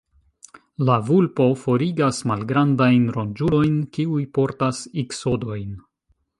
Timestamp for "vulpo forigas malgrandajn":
1.09-3.05